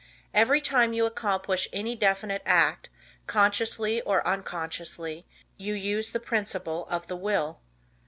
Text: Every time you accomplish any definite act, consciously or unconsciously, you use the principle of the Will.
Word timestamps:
Every 0.33 0.61
time 0.61 0.93
you 0.93 1.05
accomplish 1.05 1.67
any 1.71 1.95
definite 1.95 2.41
act, 2.43 2.89
consciously 3.27 4.01
or 4.01 4.25
unconsciously, 4.25 5.27
you 5.57 5.75
use 5.75 6.09
the 6.09 6.19
principle 6.19 6.87
of 6.87 7.05
the 7.05 7.15
Will. 7.15 7.61